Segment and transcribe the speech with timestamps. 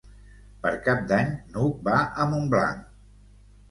[0.63, 2.85] Per Cap d'Any n'Hug va a Montblanc.